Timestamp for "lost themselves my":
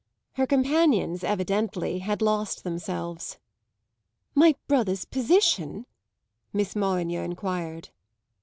2.23-4.55